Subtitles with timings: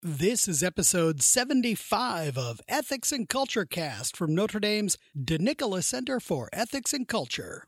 [0.00, 6.20] This is episode 75 of Ethics and Culture Cast from Notre Dame's De Nicola Center
[6.20, 7.64] for Ethics and Culture.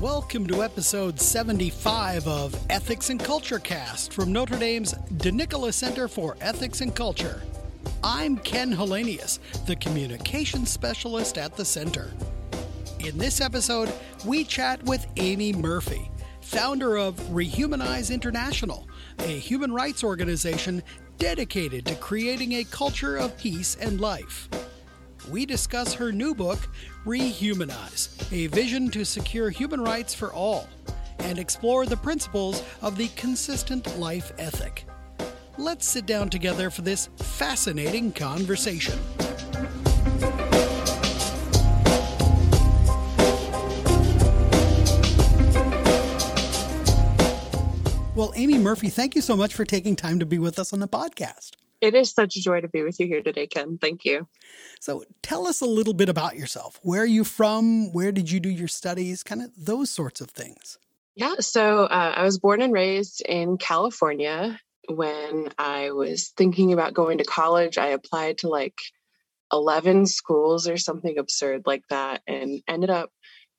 [0.00, 6.08] Welcome to episode 75 of Ethics and Culture Cast from Notre Dame's De Nicola Center
[6.08, 7.40] for Ethics and Culture.
[8.04, 12.12] I'm Ken Hallenius, the communications specialist at the center.
[13.00, 13.92] In this episode,
[14.24, 16.08] we chat with Aimee Murphy,
[16.40, 18.86] founder of Rehumanize International,
[19.18, 20.80] a human rights organization
[21.18, 24.48] dedicated to creating a culture of peace and life.
[25.28, 26.68] We discuss her new book,
[27.04, 30.68] Rehumanize A Vision to Secure Human Rights for All,
[31.18, 34.84] and explore the principles of the consistent life ethic
[35.58, 38.98] let's sit down together for this fascinating conversation.
[48.14, 50.80] Well, Aimee Murphy, thank you so much for taking time to be with us on
[50.80, 51.52] the podcast.
[51.80, 53.78] It is such a joy to be with you here today, Ken.
[53.78, 54.26] Thank you.
[54.80, 56.80] So, tell us a little bit about yourself.
[56.82, 57.92] Where are you from?
[57.92, 59.22] Where did you do your studies?
[59.22, 60.78] Kind of those sorts of things.
[61.14, 66.94] Yeah, so uh, I was born and raised in California when I was thinking about
[66.94, 68.78] going to college, I applied to like
[69.52, 73.10] 11 schools or something absurd like that and ended up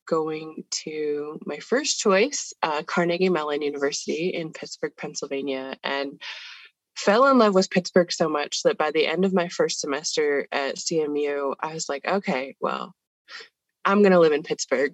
[0.08, 6.20] going to my first choice, uh, Carnegie Mellon University in Pittsburgh, Pennsylvania, and
[6.96, 10.48] fell in love with Pittsburgh so much that by the end of my first semester
[10.52, 12.94] at CMU, I was like, okay, well,
[13.86, 14.94] I'm going to live in Pittsburgh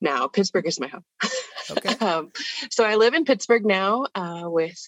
[0.00, 0.28] now.
[0.28, 1.04] Pittsburgh is my home.
[1.70, 1.94] Okay.
[2.04, 2.30] um,
[2.70, 4.78] so I live in Pittsburgh now uh, with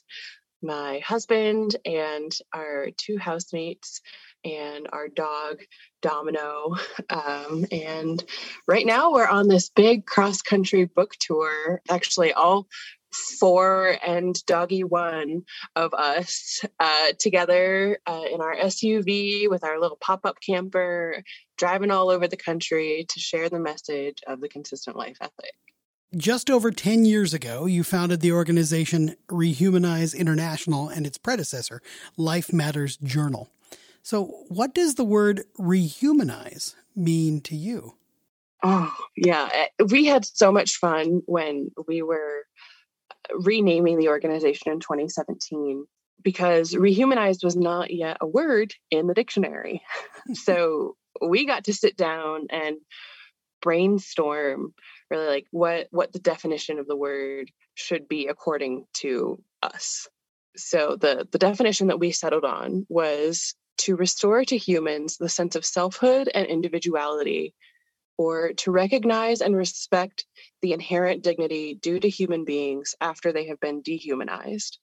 [0.65, 4.01] my husband and our two housemates
[4.45, 5.61] and our dog
[6.03, 6.77] Domino.
[7.11, 8.25] Um, and
[8.67, 11.81] right now we're on this big cross country book tour.
[11.89, 12.67] Actually, all
[13.39, 15.45] four and doggy one
[15.77, 21.23] of us uh, together uh, in our SUV with our little pop up camper,
[21.57, 25.55] driving all over the country to share the message of the consistent life ethic.
[26.17, 31.83] Just over 10 years ago, you founded the organization Rehumanize International and its predecessor,
[32.17, 33.49] Life Matters Journal.
[34.03, 37.95] So, what does the word rehumanize mean to you?
[38.63, 39.49] Oh, yeah.
[39.53, 42.45] Eh, we had so much fun when we were
[43.33, 45.85] renaming the organization in 2017
[46.23, 49.83] because rehumanized was not yet a word in the dictionary.
[50.35, 52.77] so, we got to sit down and
[53.63, 54.75] brainstorm
[55.11, 60.09] really like what what the definition of the word should be according to us.
[60.57, 65.57] So the the definition that we settled on was to restore to humans the sense
[65.57, 67.55] of selfhood and individuality
[68.17, 70.25] or to recognize and respect
[70.63, 74.79] the inherent dignity due to human beings after they have been dehumanized.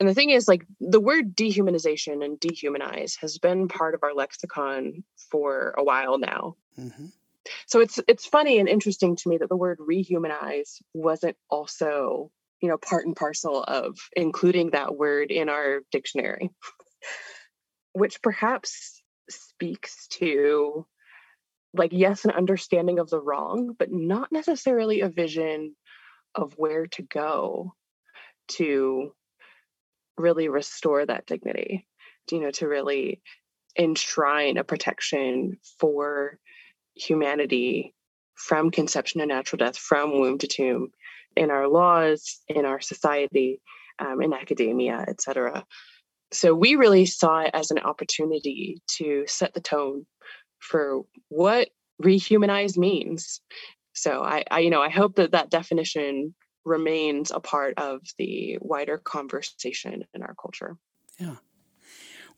[0.00, 4.14] And the thing is like the word dehumanization and dehumanize has been part of our
[4.14, 6.54] lexicon for a while now.
[6.78, 7.06] Mm-hmm.
[7.66, 12.68] So it's it's funny and interesting to me that the word rehumanize wasn't also, you
[12.68, 16.50] know, part and parcel of including that word in our dictionary.
[17.92, 20.86] Which perhaps speaks to
[21.74, 25.74] like yes an understanding of the wrong but not necessarily a vision
[26.34, 27.74] of where to go
[28.48, 29.12] to
[30.16, 31.86] really restore that dignity
[32.30, 33.20] you know to really
[33.76, 36.38] enshrine a protection for
[36.98, 37.94] humanity
[38.34, 40.88] from conception to natural death, from womb to tomb,
[41.36, 43.60] in our laws, in our society,
[43.98, 45.64] um, in academia, etc.
[46.32, 50.06] So we really saw it as an opportunity to set the tone
[50.58, 51.68] for what
[52.02, 53.40] rehumanize means.
[53.92, 56.34] So I, I, you know, I hope that that definition
[56.64, 60.76] remains a part of the wider conversation in our culture.
[61.18, 61.36] Yeah.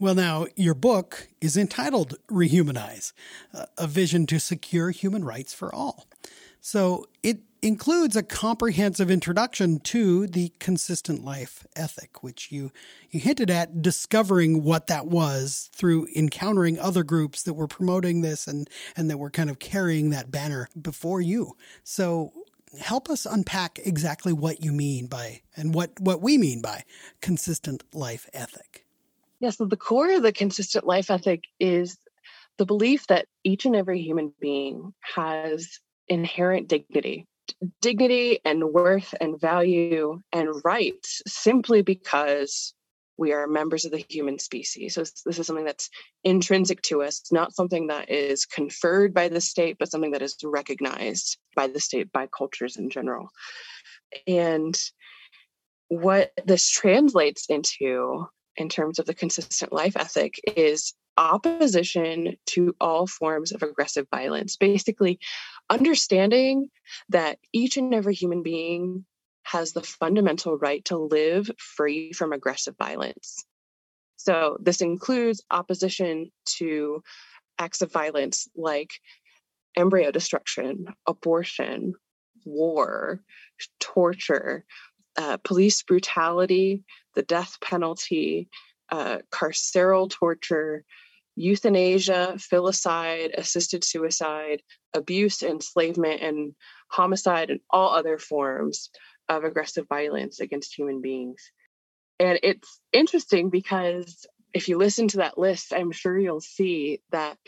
[0.00, 3.12] Well, now, your book is entitled Rehumanize
[3.76, 6.06] A Vision to Secure Human Rights for All.
[6.62, 12.72] So it includes a comprehensive introduction to the consistent life ethic, which you,
[13.10, 18.46] you hinted at discovering what that was through encountering other groups that were promoting this
[18.46, 21.58] and, and that were kind of carrying that banner before you.
[21.84, 22.32] So
[22.80, 26.84] help us unpack exactly what you mean by and what, what we mean by
[27.20, 28.86] consistent life ethic.
[29.40, 31.96] Yeah, so the core of the consistent life ethic is
[32.58, 35.78] the belief that each and every human being has
[36.08, 37.26] inherent dignity,
[37.80, 42.74] dignity and worth and value and rights simply because
[43.16, 44.94] we are members of the human species.
[44.94, 45.90] So this is something that's
[46.24, 50.36] intrinsic to us, not something that is conferred by the state, but something that is
[50.42, 53.28] recognized by the state, by cultures in general.
[54.26, 54.78] And
[55.88, 63.06] what this translates into, in terms of the consistent life ethic, is opposition to all
[63.06, 64.56] forms of aggressive violence.
[64.56, 65.18] Basically,
[65.68, 66.68] understanding
[67.08, 69.04] that each and every human being
[69.44, 73.44] has the fundamental right to live free from aggressive violence.
[74.16, 77.02] So, this includes opposition to
[77.58, 78.90] acts of violence like
[79.76, 81.94] embryo destruction, abortion,
[82.44, 83.20] war,
[83.78, 84.64] torture,
[85.16, 86.84] uh, police brutality,
[87.14, 88.48] the death penalty,
[88.90, 90.84] uh, carceral torture,
[91.36, 94.62] euthanasia, filicide, assisted suicide,
[94.94, 96.54] abuse, enslavement, and
[96.88, 98.90] homicide, and all other forms
[99.28, 101.50] of aggressive violence against human beings.
[102.18, 107.38] And it's interesting because if you listen to that list, I'm sure you'll see that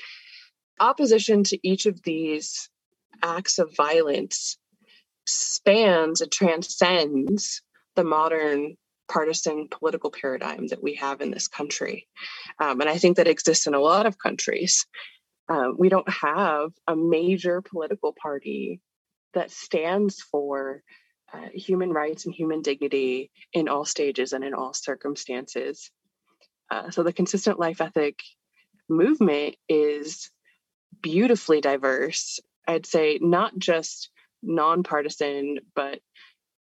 [0.80, 2.70] opposition to each of these
[3.22, 4.56] acts of violence
[5.26, 7.62] spans and transcends
[7.96, 8.76] the modern
[9.08, 12.08] partisan political paradigm that we have in this country.
[12.58, 14.86] Um, and I think that exists in a lot of countries.
[15.48, 18.80] Uh, we don't have a major political party
[19.34, 20.82] that stands for
[21.32, 25.90] uh, human rights and human dignity in all stages and in all circumstances.
[26.70, 28.20] Uh, so the consistent life ethic
[28.88, 30.30] movement is
[31.02, 32.40] beautifully diverse.
[32.66, 34.10] I'd say not just
[34.42, 36.00] nonpartisan, but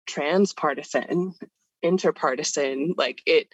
[0.06, 1.34] transpartisan,
[1.84, 2.94] interpartisan.
[2.96, 3.48] Like it,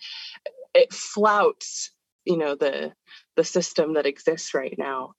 [0.75, 1.91] it flouts,
[2.25, 2.93] you know, the
[3.37, 5.15] the system that exists right now.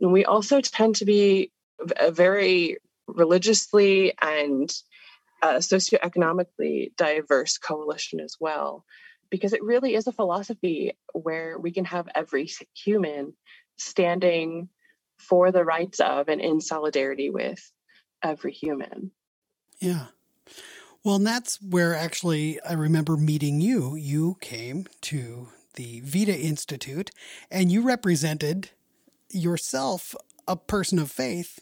[0.00, 1.50] And we also tend to be
[1.98, 2.78] a very
[3.08, 4.72] religiously and
[5.42, 8.84] uh, socioeconomically diverse coalition as well,
[9.30, 13.32] because it really is a philosophy where we can have every human
[13.76, 14.68] standing
[15.18, 17.70] for the rights of and in solidarity with
[18.22, 19.10] every human.
[19.78, 20.06] Yeah.
[21.04, 23.94] Well, and that's where actually I remember meeting you.
[23.94, 27.10] You came to the Vita Institute
[27.50, 28.70] and you represented
[29.30, 30.14] yourself
[30.48, 31.60] a person of faith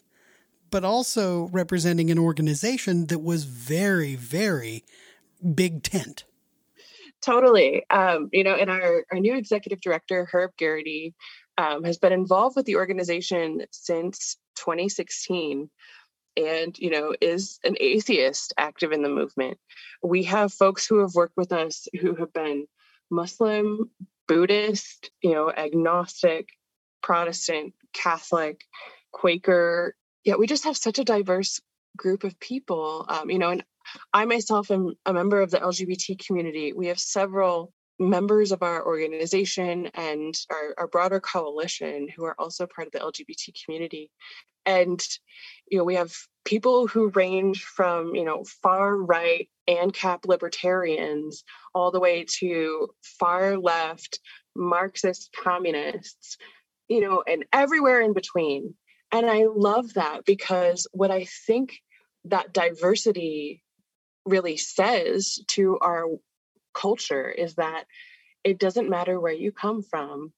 [0.75, 4.83] but also representing an organization that was very, very
[5.53, 6.25] big tent.
[7.21, 7.89] Totally.
[7.89, 11.13] Um, you know, and our, our new executive director, Herb Geraghty,
[11.57, 15.69] um, has been involved with the organization since 2016
[16.37, 19.57] and you know is an atheist active in the movement
[20.03, 22.65] we have folks who have worked with us who have been
[23.09, 23.89] muslim
[24.27, 26.49] buddhist you know agnostic
[27.01, 28.65] protestant catholic
[29.11, 29.95] quaker
[30.25, 31.61] yeah, we just have such a diverse
[31.95, 33.05] group of people.
[33.07, 33.63] Um, you know, and
[34.11, 36.73] I myself am a member of the LGBT community.
[36.73, 42.67] We have several members of our organization and our, our broader coalition who are also
[42.67, 44.11] part of the LGBT community.
[44.65, 45.01] And,
[45.69, 46.13] you know, we have
[46.43, 51.43] people who range from, you know, far right ANCAP libertarians
[51.73, 52.89] all the way to
[53.19, 54.19] far left
[54.55, 56.37] Marxist communists,
[56.87, 58.75] you know, and everywhere in between.
[59.11, 61.79] And I love that because what I think
[62.25, 63.63] that diversity
[64.25, 66.05] really says to our
[66.75, 67.85] culture is that
[68.43, 70.31] it doesn't matter where you come from,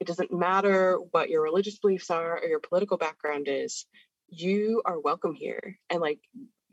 [0.00, 3.86] it doesn't matter what your religious beliefs are or your political background is,
[4.28, 5.78] you are welcome here.
[5.90, 6.18] And like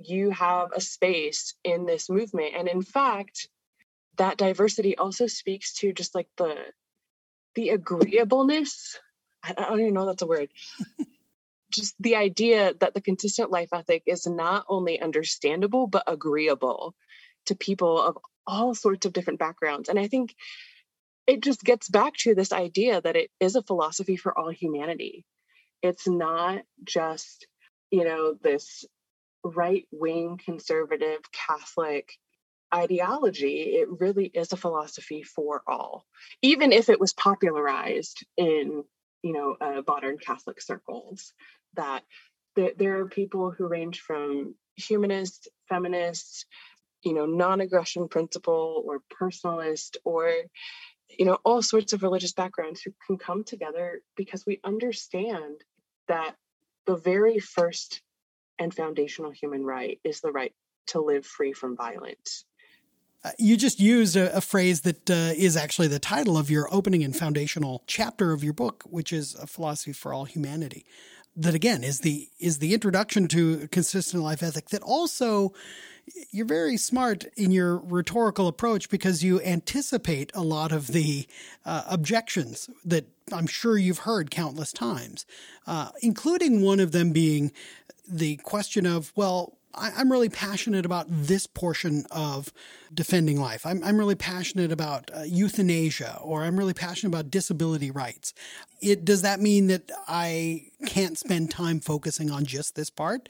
[0.04, 2.56] you have a space in this movement.
[2.56, 3.48] And in fact,
[4.18, 6.56] that diversity also speaks to just like the
[7.56, 9.00] the agreeableness
[9.44, 10.50] I don't even know that's a word
[11.72, 16.96] just the idea that the consistent life ethic is not only understandable but agreeable
[17.48, 18.18] to people of
[18.48, 20.34] all sorts of different backgrounds and i think
[21.28, 25.26] it just gets back to this idea that it is a philosophy for all humanity.
[25.82, 27.48] It's not just
[27.90, 28.86] you know this
[29.44, 32.14] right wing conservative catholic
[32.74, 33.62] ideology.
[33.62, 36.06] It really is a philosophy for all
[36.42, 38.84] even if it was popularized in
[39.24, 41.34] you know uh, modern catholic circles
[41.76, 42.04] that
[42.56, 46.46] there, there are people who range from humanists, feminist,
[47.04, 50.32] you know, non-aggression principle or personalist or
[51.10, 55.58] you know all sorts of religious backgrounds who can come together because we understand
[56.08, 56.36] that
[56.86, 58.02] the very first
[58.60, 60.54] and foundational human right is the right
[60.88, 62.46] to live free from violence.
[63.24, 66.68] Uh, you just used a, a phrase that uh, is actually the title of your
[66.74, 70.86] opening and foundational chapter of your book, which is a philosophy for all humanity
[71.36, 75.54] that again is the is the introduction to consistent life ethic that also
[76.32, 81.28] you're very smart in your rhetorical approach because you anticipate a lot of the
[81.66, 85.26] uh, objections that I'm sure you've heard countless times,
[85.68, 87.52] uh, including one of them being
[88.08, 92.52] the question of, well, I, am really passionate about this portion of
[92.94, 93.66] defending life.
[93.66, 98.34] I'm, I'm really passionate about uh, euthanasia, or I'm really passionate about disability rights.
[98.82, 103.30] It does that mean that I can't spend time focusing on just this part?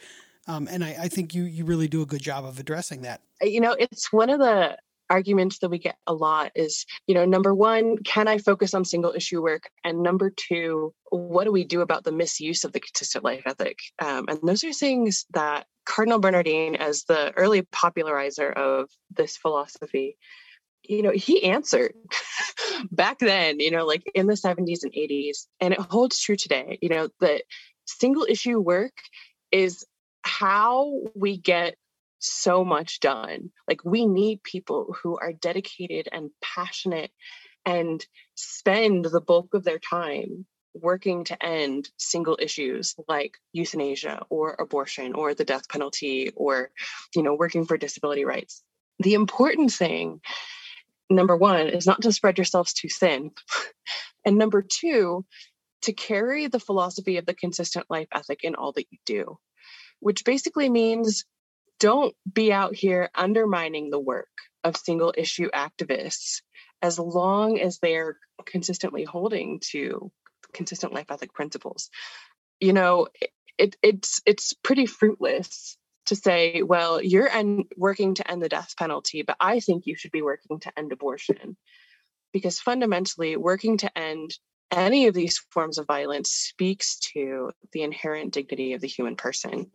[0.51, 3.21] Um, and I, I think you you really do a good job of addressing that.
[3.41, 4.77] You know, it's one of the
[5.09, 8.85] arguments that we get a lot is, you know, number one, can I focus on
[8.85, 9.69] single issue work?
[9.83, 13.77] And number two, what do we do about the misuse of the consistent life ethic?
[13.99, 20.17] Um, and those are things that Cardinal Bernardin, as the early popularizer of this philosophy,
[20.83, 21.93] you know, he answered
[22.91, 26.79] back then, you know, like in the 70s and 80s, and it holds true today,
[26.81, 27.43] you know, that
[27.85, 28.93] single issue work
[29.51, 29.85] is
[30.23, 31.75] how we get
[32.19, 33.51] so much done.
[33.67, 37.11] Like we need people who are dedicated and passionate
[37.65, 44.55] and spend the bulk of their time working to end single issues like euthanasia or
[44.57, 46.71] abortion or the death penalty or
[47.13, 48.63] you know working for disability rights
[48.99, 50.21] the important thing
[51.09, 53.31] number one is not to spread yourselves too thin
[54.25, 55.25] and number two
[55.81, 59.37] to carry the philosophy of the consistent life ethic in all that you do
[60.01, 61.23] which basically means
[61.79, 64.27] don't be out here undermining the work
[64.63, 66.41] of single issue activists
[66.81, 70.11] as long as they're consistently holding to
[70.53, 71.89] consistent life ethic principles.
[72.59, 73.07] You know,
[73.57, 75.77] it, it's it's pretty fruitless
[76.07, 79.95] to say, well, you're en- working to end the death penalty, but I think you
[79.95, 81.57] should be working to end abortion.
[82.33, 84.31] Because fundamentally, working to end
[84.71, 89.71] any of these forms of violence speaks to the inherent dignity of the human person.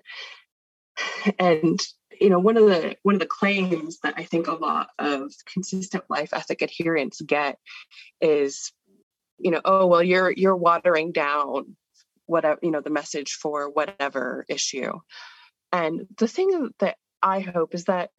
[1.38, 1.80] And
[2.20, 5.30] you know one of the one of the claims that i think a lot of
[5.52, 7.58] consistent life ethic adherents get
[8.22, 8.72] is
[9.38, 11.76] you know oh well you're you're watering down
[12.26, 14.92] whatever you know the message for whatever issue.
[15.72, 18.10] And the thing that i hope is that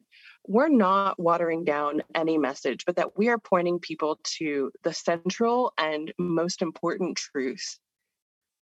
[0.48, 5.72] we're not watering down any message but that we are pointing people to the central
[5.78, 7.78] and most important truth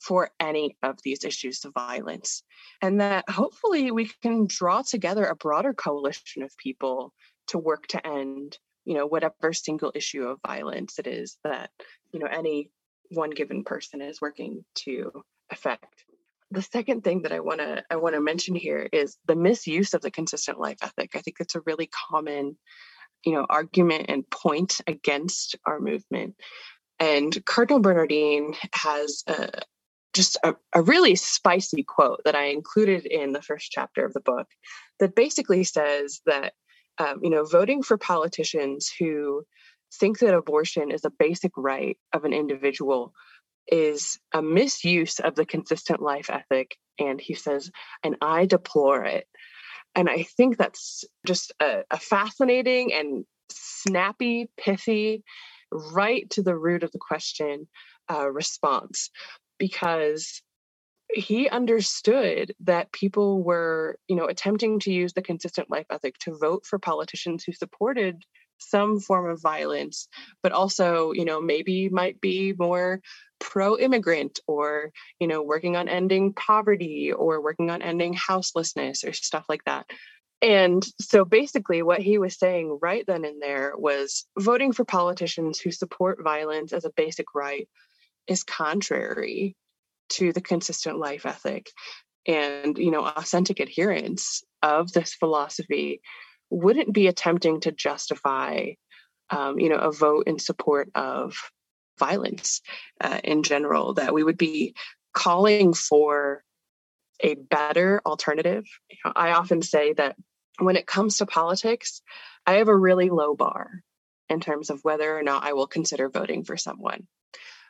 [0.01, 2.43] for any of these issues of violence.
[2.83, 7.13] And that hopefully we can draw together a broader coalition of people
[7.49, 11.71] to work to end, you know, whatever single issue of violence it is that,
[12.13, 12.71] you know, any
[13.11, 15.11] one given person is working to
[15.51, 16.06] affect.
[16.51, 19.95] The second thing that I want to I want to mention here is the misuse
[19.95, 21.11] of the consistent life ethic.
[21.15, 22.57] I think it's a really common,
[23.25, 26.37] you know, argument and point against our movement.
[26.99, 29.51] And Cardinal Bernardin has a,
[30.15, 34.21] just a, a, really spicy quote that I included in the first chapter of the
[34.21, 34.47] book
[34.99, 36.55] that basically says that,
[36.97, 39.45] um, you know, voting for politicians who
[39.93, 43.13] think that abortion is a basic right of an individual
[43.69, 46.77] is a misuse of the consistent life ethic.
[46.99, 47.71] And he says,
[48.03, 49.27] and I deplore it.
[49.95, 55.25] And I think that's just a, a fascinating and snappy, pithy,
[55.73, 57.67] right to the root of the question
[58.11, 59.11] uh, response
[59.59, 60.43] because
[61.13, 66.37] he understood that people were you know attempting to use the consistent life ethic to
[66.37, 68.25] vote for politicians who supported
[68.59, 70.09] some form of violence
[70.43, 73.01] but also you know maybe might be more
[73.39, 79.13] pro immigrant or you know working on ending poverty or working on ending houselessness or
[79.13, 79.87] stuff like that.
[80.43, 85.59] And so basically what he was saying right then and there was voting for politicians
[85.59, 87.69] who support violence as a basic right
[88.27, 89.57] is contrary
[90.11, 91.71] to the consistent life ethic
[92.27, 96.01] and you know authentic adherence of this philosophy
[96.51, 98.71] wouldn't be attempting to justify
[99.31, 101.37] um, you know a vote in support of
[101.99, 102.61] violence
[103.01, 104.75] uh, in general that we would be
[105.13, 106.43] calling for
[107.21, 110.17] a better alternative you know, i often say that
[110.59, 112.03] when it comes to politics
[112.47, 113.83] i have a really low bar
[114.29, 117.07] in terms of whether or not i will consider voting for someone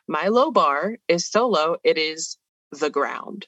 [0.07, 2.37] my low bar is so low, it is
[2.71, 3.45] the ground.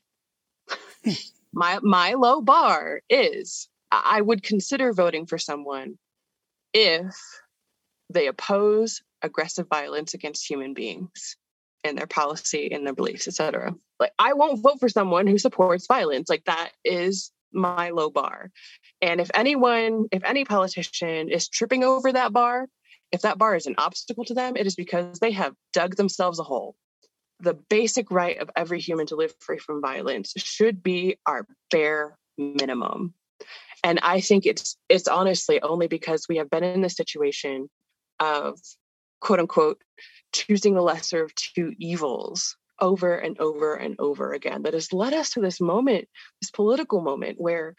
[1.53, 5.98] my my low bar is I would consider voting for someone
[6.74, 7.15] if
[8.12, 11.36] they oppose aggressive violence against human beings
[11.84, 13.74] and their policy and their beliefs, etc.
[14.00, 16.29] Like I won't vote for someone who supports violence.
[16.29, 18.51] Like that is my low bar.
[19.01, 22.67] And if anyone, if any politician is tripping over that bar,
[23.12, 26.39] if that bar is an obstacle to them, it is because they have dug themselves
[26.39, 26.75] a hole.
[27.39, 32.17] The basic right of every human to live free from violence should be our bare
[32.38, 33.13] minimum.
[33.83, 37.69] And I think it's it's honestly only because we have been in the situation
[38.19, 38.59] of
[39.21, 39.81] quote unquote
[40.33, 45.13] choosing the lesser of two evils over and over and over again that has led
[45.13, 46.07] us to this moment,
[46.41, 47.75] this political moment where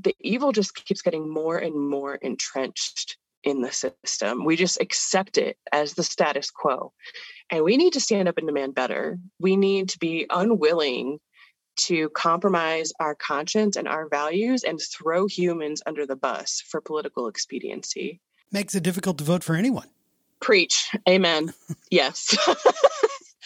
[0.00, 4.44] the evil just keeps getting more and more entrenched in the system.
[4.44, 6.92] We just accept it as the status quo.
[7.50, 9.18] And we need to stand up and demand better.
[9.38, 11.18] We need to be unwilling
[11.86, 17.28] to compromise our conscience and our values and throw humans under the bus for political
[17.28, 18.20] expediency.
[18.52, 19.88] Makes it difficult to vote for anyone.
[20.40, 20.90] Preach.
[21.08, 21.52] Amen.
[21.90, 22.36] yes.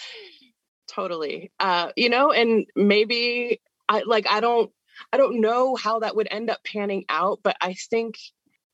[0.88, 1.50] totally.
[1.58, 4.70] Uh, you know, and maybe I like I don't
[5.12, 8.16] I don't know how that would end up panning out, but I think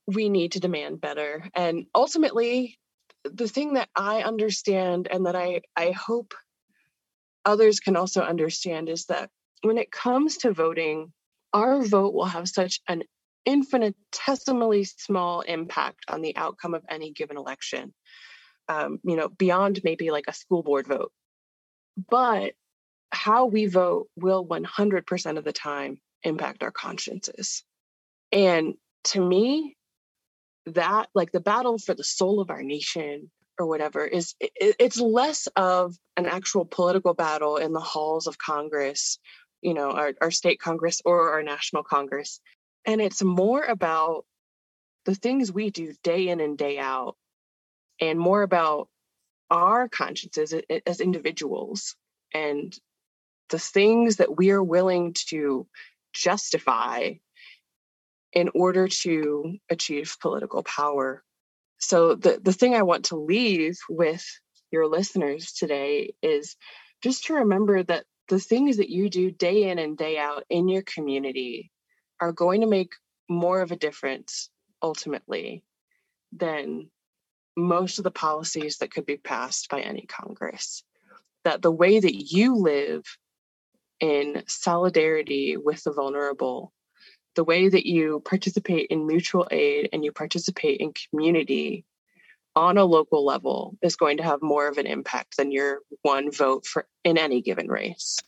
[0.07, 1.49] we need to demand better.
[1.55, 2.79] And ultimately,
[3.25, 6.35] the thing that I understand and that I, I hope
[7.45, 9.31] others can also understand is that
[9.63, 11.13] when it comes to voting,
[11.53, 13.03] our vote will have such an
[13.45, 17.95] infinitesimally small impact on the outcome of any given election.
[18.69, 21.11] Um, you know, beyond maybe like a school board vote.
[22.09, 22.53] But
[23.11, 27.65] how we vote will 100% of the time impact our consciences.
[28.31, 28.75] And
[29.05, 29.77] to me,
[30.67, 35.01] that like the battle for the soul of our nation or whatever is it, it's
[35.01, 39.19] less of an actual political battle in the halls of congress
[39.63, 42.41] you know our, our state congress or our national congress
[42.87, 44.25] and it's more about
[45.05, 47.17] the things we do day in and day out
[48.01, 48.89] and more about
[49.51, 50.55] our consciences
[50.87, 51.97] as individuals
[52.33, 52.77] and
[53.51, 55.67] the things that we are willing to
[56.13, 57.13] justify
[58.33, 61.25] in order to achieve political power.
[61.79, 64.25] So, the, the thing I want to leave with
[64.71, 66.57] your listeners today is
[67.03, 70.69] just to remember that the things that you do day in and day out in
[70.69, 71.71] your community
[72.21, 72.93] are going to make
[73.29, 74.49] more of a difference
[74.83, 75.65] ultimately
[76.33, 76.89] than
[77.57, 80.85] most of the policies that could be passed by any Congress.
[81.45, 83.05] That the way that you live
[83.99, 86.73] in solidarity with the vulnerable
[87.37, 91.85] the way that you participate in mutual aid and you participate in community
[92.57, 96.31] on a local level is going to have more of an impact than your one
[96.33, 98.19] vote for in any given race.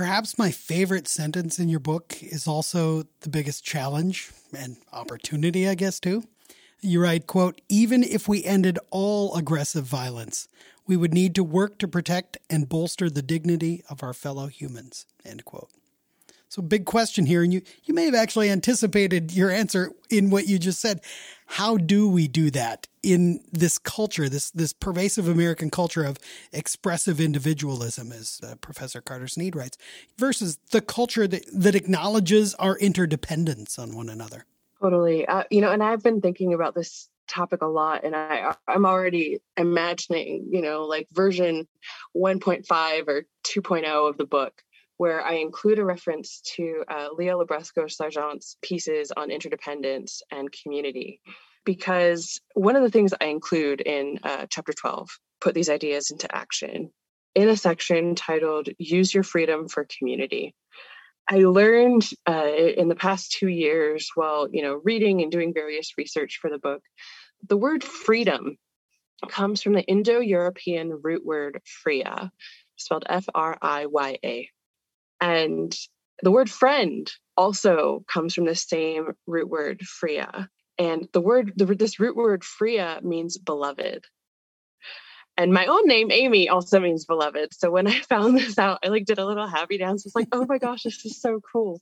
[0.00, 5.74] Perhaps my favorite sentence in your book is also the biggest challenge and opportunity, I
[5.74, 6.24] guess, too.
[6.80, 10.48] You write, quote, even if we ended all aggressive violence,
[10.86, 15.04] we would need to work to protect and bolster the dignity of our fellow humans,
[15.22, 15.68] end quote.
[16.50, 20.48] So, big question here, and you you may have actually anticipated your answer in what
[20.48, 21.00] you just said.
[21.46, 26.18] How do we do that in this culture, this this pervasive American culture of
[26.52, 29.78] expressive individualism, as uh, Professor Carter Snead writes,
[30.18, 34.44] versus the culture that that acknowledges our interdependence on one another?
[34.82, 38.56] Totally, uh, you know, and I've been thinking about this topic a lot and i
[38.66, 41.68] i'm already imagining you know like version
[42.16, 44.64] 1.5 or 2.0 of the book
[45.00, 51.22] where I include a reference to uh, Leah Libresco Sargeant's pieces on interdependence and community.
[51.64, 55.08] Because one of the things I include in uh, chapter 12,
[55.40, 56.90] put these ideas into action,
[57.34, 60.54] in a section titled Use Your Freedom for Community.
[61.26, 65.94] I learned uh, in the past two years while you know reading and doing various
[65.96, 66.82] research for the book,
[67.48, 68.58] the word freedom
[69.30, 72.30] comes from the Indo-European root word fria,
[72.76, 74.50] spelled F-R-I-Y-A.
[75.20, 75.74] And
[76.22, 80.48] the word friend also comes from the same root word fria.
[80.78, 84.04] And the word, the, this root word fria means beloved.
[85.36, 87.54] And my own name, Aimee, also means beloved.
[87.54, 90.04] So when I found this out, I like did a little happy dance.
[90.04, 91.80] It's like, oh my gosh, this is so cool.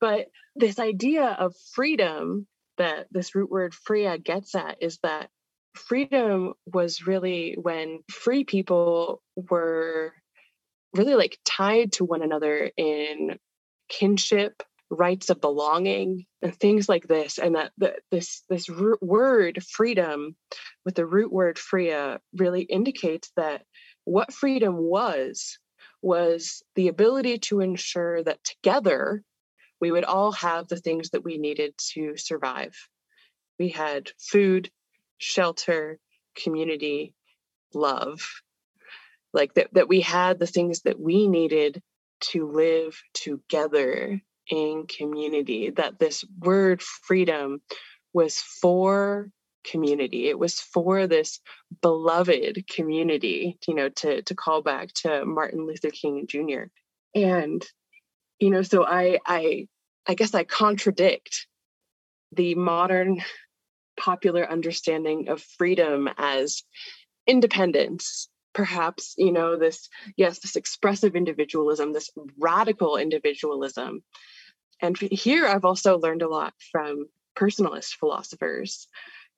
[0.00, 2.46] But this idea of freedom
[2.76, 5.30] that this root word fria gets at is that
[5.74, 10.12] freedom was really when free people were
[10.94, 13.38] really like tied to one another in
[13.88, 19.62] kinship rights of belonging and things like this and that the, this this root word
[19.62, 20.34] freedom
[20.84, 23.64] with the root word fria really indicates that
[24.04, 25.58] what freedom was
[26.00, 29.22] was the ability to ensure that together
[29.80, 32.74] we would all have the things that we needed to survive.
[33.58, 34.70] We had food
[35.18, 35.98] shelter
[36.36, 37.14] community
[37.74, 38.20] love
[39.32, 41.82] like that that we had the things that we needed
[42.20, 47.60] to live together in community that this word freedom
[48.12, 49.30] was for
[49.64, 50.28] community.
[50.28, 51.40] It was for this
[51.82, 56.62] beloved community you know to to call back to martin luther king jr
[57.14, 57.62] and
[58.38, 59.68] you know so i i
[60.08, 61.46] I guess I contradict
[62.32, 63.22] the modern
[64.00, 66.62] popular understanding of freedom as
[67.26, 74.02] independence perhaps you know this yes this expressive individualism this radical individualism.
[74.80, 77.06] And here i've also learned a lot from
[77.36, 78.88] personalist philosophers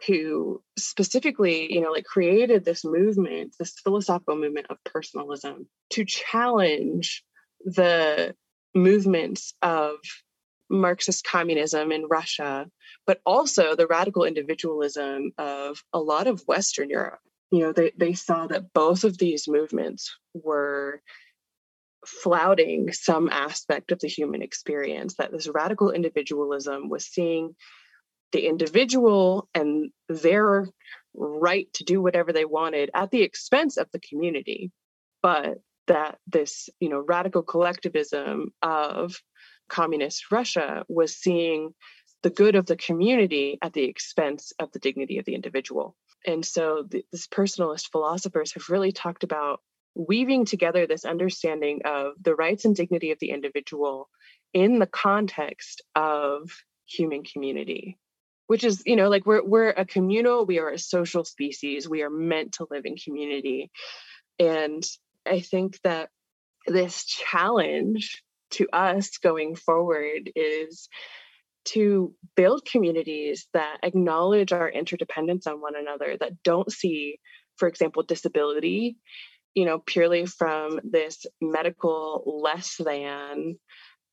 [0.06, 7.22] who specifically you know like created this movement this philosophical movement of personalism to challenge
[7.64, 8.34] the
[8.74, 9.96] movements of
[10.70, 12.66] marxist communism in russia
[13.06, 17.20] but also the radical individualism of a lot of western europe
[17.50, 21.02] you know they, they saw that both of these movements were
[22.06, 27.54] flouting some aspect of the human experience that this radical individualism was seeing
[28.32, 30.66] the individual and their
[31.14, 34.70] right to do whatever they wanted at the expense of the community
[35.22, 35.58] but
[35.88, 39.20] that this you know radical collectivism of
[39.68, 41.74] communist russia was seeing
[42.22, 46.44] the good of the community at the expense of the dignity of the individual and
[46.44, 49.60] so th- these personalist philosophers have really talked about
[49.94, 54.08] weaving together this understanding of the rights and dignity of the individual
[54.52, 56.50] in the context of
[56.86, 57.98] human community
[58.50, 62.02] which is you know like we're we're a communal we are a social species we
[62.02, 63.70] are meant to live in community.
[64.40, 64.84] And
[65.24, 66.08] i think that
[66.66, 70.88] this challenge to us going forward is
[71.66, 77.18] to build communities that acknowledge our interdependence on one another that don't see
[77.56, 78.96] for example disability
[79.54, 83.56] you know purely from this medical less than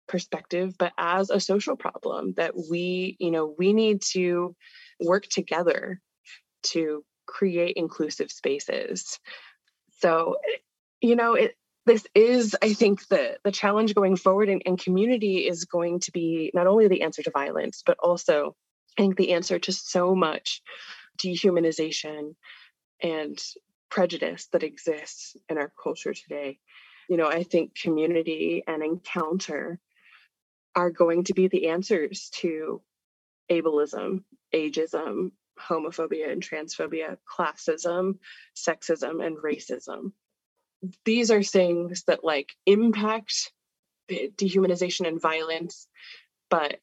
[0.07, 4.55] perspective but as a social problem that we you know we need to
[4.99, 6.01] work together
[6.63, 9.19] to create inclusive spaces.
[9.99, 10.57] So eh,
[11.01, 11.55] you know it
[11.87, 16.11] this is i think the the challenge going forward in, in community is going to
[16.11, 18.55] be not only the answer to violence but also
[18.97, 20.61] i think the answer to so much
[21.17, 22.35] dehumanization
[23.01, 23.41] and
[23.89, 26.59] prejudice that exists in our culture today
[27.09, 29.79] you know i think community and encounter
[30.75, 32.81] are going to be the answers to
[33.49, 34.23] ableism,
[34.53, 38.19] ageism, homophobia and transphobia, classism,
[38.55, 40.11] sexism, and racism.
[41.05, 43.51] These are things that like impact
[44.09, 45.87] dehumanization and violence,
[46.49, 46.79] but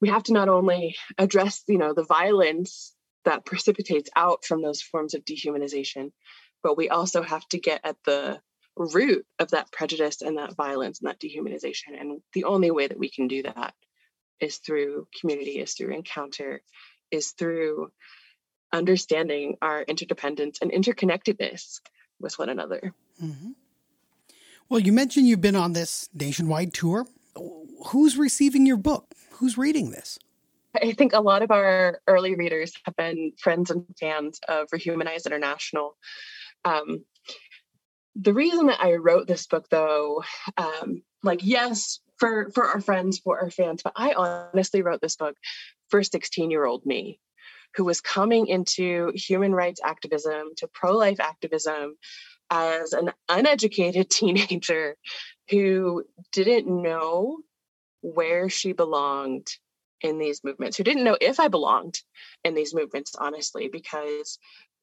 [0.00, 4.80] we have to not only address, you know, the violence that precipitates out from those
[4.80, 6.12] forms of dehumanization,
[6.62, 8.40] but we also have to get at the
[8.76, 12.00] root of that prejudice and that violence and that dehumanization.
[12.00, 13.74] And the only way that we can do that
[14.40, 16.62] is through community, is through encounter,
[17.10, 17.90] is through
[18.72, 21.80] understanding our interdependence and interconnectedness
[22.20, 22.92] with one another.
[23.22, 23.50] Mm-hmm.
[24.68, 27.06] Well, you mentioned you've been on this nationwide tour.
[27.86, 29.14] Who's receiving your book?
[29.32, 30.18] Who's reading this?
[30.74, 35.26] I think a lot of our early readers have been friends and fans of Rehumanize
[35.26, 35.96] International.
[36.64, 37.04] Um,
[38.14, 40.22] the reason that I wrote this book, though,
[40.56, 45.16] um, like yes, for for our friends, for our fans, but I honestly wrote this
[45.16, 45.36] book
[45.88, 47.20] for 16 year old me,
[47.74, 51.96] who was coming into human rights activism, to pro life activism,
[52.50, 54.96] as an uneducated teenager
[55.50, 57.38] who didn't know
[58.00, 59.46] where she belonged
[60.00, 62.00] in these movements, who didn't know if I belonged
[62.44, 64.38] in these movements, honestly, because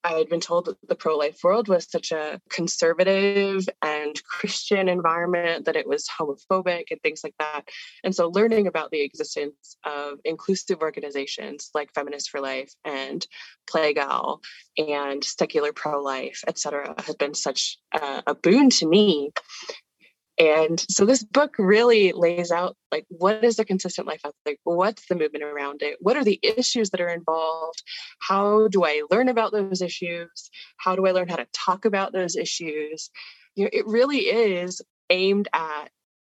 [0.05, 4.87] I had been told that the pro life world was such a conservative and Christian
[4.87, 7.63] environment that it was homophobic and things like that.
[8.03, 13.25] And so, learning about the existence of inclusive organizations like Feminists for Life and
[13.67, 14.41] PLAGAL
[14.77, 19.31] and Secular Pro Life, et cetera, has been such a, a boon to me
[20.37, 24.59] and so this book really lays out like what is a consistent life ethic?
[24.63, 25.97] What's the movement around it?
[26.01, 27.81] What are the issues that are involved?
[28.19, 30.49] How do I learn about those issues?
[30.77, 33.09] How do I learn how to talk about those issues?
[33.55, 35.89] You know, it really is aimed at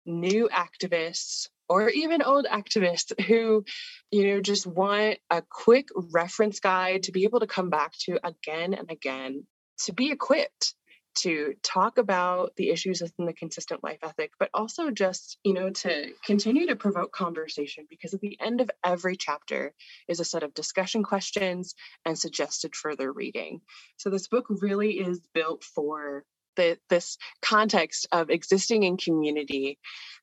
[0.06, 3.64] new activists or even old activists who
[4.10, 8.18] you know just want a quick reference guide to be able to come back to
[8.26, 9.44] again and again
[9.78, 10.74] to be equipped
[11.18, 15.70] to talk about the issues within the consistent life ethic, but also just, you know,
[15.70, 19.72] to continue to provoke conversation because at the end of every chapter
[20.06, 23.60] is a set of discussion questions and suggested further reading.
[23.96, 26.24] So this book really is built for
[26.56, 29.78] the, this context of existing in community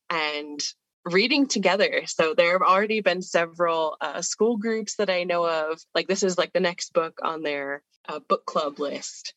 [0.09, 0.59] and
[1.05, 2.03] reading together.
[2.05, 5.79] So there have already been several uh, school groups that I know of.
[5.93, 9.33] Like this is like the next book on their uh, book club list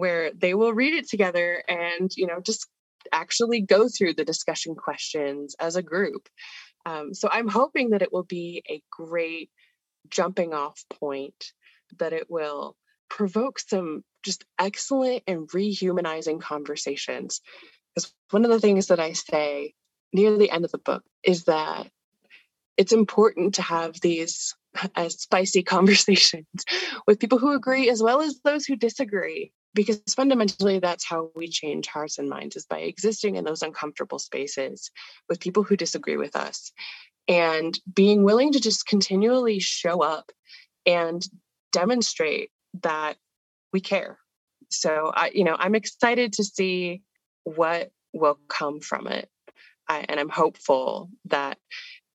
[0.00, 2.66] where they will read it together and, you know, just
[3.12, 6.28] actually go through the discussion questions as a group.
[6.86, 9.50] Um, so I'm hoping that it will be a great
[10.08, 11.52] jumping off point,
[11.98, 12.76] that it will
[13.08, 17.40] provoke some just excellent and rehumanizing conversations.
[17.94, 19.74] Because one of the things that I say
[20.12, 21.90] near the end of the book is that
[22.76, 24.54] it's important to have these
[24.96, 26.46] uh, spicy conversations
[27.06, 31.48] with people who agree as well as those who disagree because fundamentally that's how we
[31.48, 34.90] change hearts and minds is by existing in those uncomfortable spaces
[35.28, 36.72] with people who disagree with us.
[37.28, 40.32] And being willing to just continually show up
[40.86, 41.22] and
[41.72, 42.50] demonstrate
[42.82, 43.16] that
[43.72, 44.18] we care.
[44.70, 47.02] So i you know i'm excited to see
[47.44, 49.28] what will come from it.
[49.88, 51.58] I, and i'm hopeful that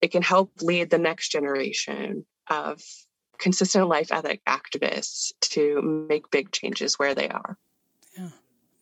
[0.02, 2.82] it can help lead the next generation of
[3.38, 7.58] consistent life ethic activists to make big changes where they are.
[8.18, 8.30] Yeah.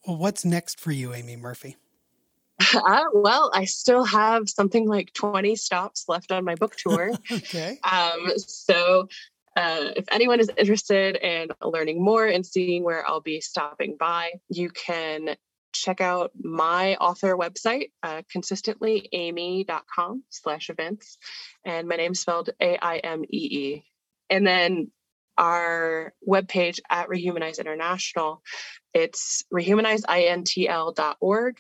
[0.06, 1.78] Well, what's next for you, Aimee Murphy?
[2.76, 7.12] Uh, well, I still have something like 20 stops left on my book tour.
[7.32, 7.78] okay.
[7.84, 9.10] Um, so,
[9.56, 14.32] uh, if anyone is interested in learning more and seeing where I'll be stopping by,
[14.50, 15.36] you can
[15.74, 21.18] check out my author website, uh, consistentlyaimee.com slash events.
[21.66, 23.84] And my name's spelled A-I-M-E-E.
[24.34, 24.90] And then
[25.38, 28.42] our webpage at Rehumanize International,
[28.96, 31.58] it's rehumanizeintl.org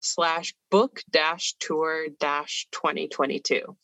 [0.00, 3.76] slash book dash tour dash 2022.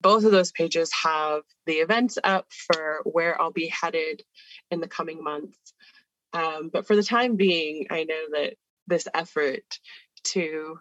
[0.00, 4.22] Both of those pages have the events up for where I'll be headed
[4.70, 5.58] in the coming months.
[6.32, 8.54] Um, but for the time being, I know that
[8.86, 9.80] this effort
[10.28, 10.78] to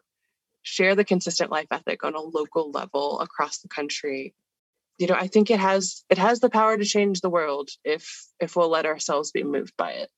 [0.61, 4.33] share the consistent life ethic on a local level across the country
[4.97, 8.25] you know i think it has it has the power to change the world if
[8.39, 10.09] if we'll let ourselves be moved by it.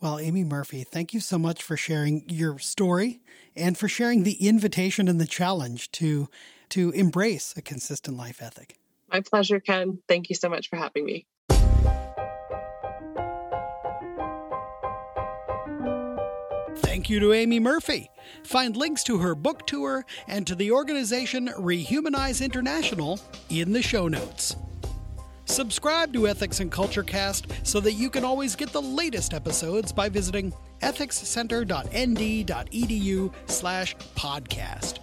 [0.00, 3.20] Well aimee murphy thank you so much for sharing your story
[3.56, 6.28] and for sharing the invitation and the challenge to
[6.70, 8.76] to embrace a consistent life ethic.
[9.10, 10.02] My pleasure ken.
[10.06, 11.26] Thank you so much for having me
[17.08, 18.10] You to Aimee Murphy.
[18.44, 23.18] Find links to her book tour and to the organization Rehumanize International
[23.48, 24.56] in the show notes.
[25.46, 29.90] Subscribe to Ethics and Culture Cast so that you can always get the latest episodes
[29.92, 34.98] by visiting ethicscenter.nd.edu slash podcast.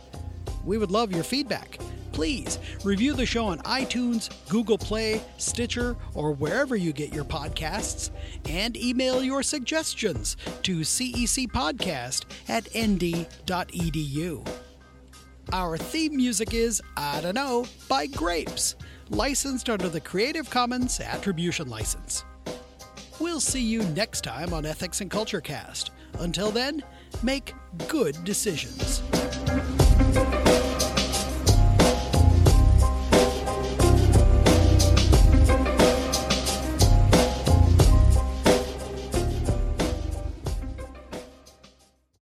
[0.63, 1.79] We would love your feedback
[2.15, 8.09] please review the show on iTunes, Google Play, Stitcher, or wherever you get your podcasts,
[8.47, 14.47] and email your suggestions to cecpodcast at nd.edu.
[15.51, 18.75] Our theme music is I Don't Know by Grapes,
[19.09, 22.23] licensed under the Creative Commons Attribution License.
[23.19, 25.91] We'll see you next time on Ethics and Culture Cast.
[26.19, 26.81] Until then,
[27.23, 27.53] make
[27.89, 29.03] good decisions.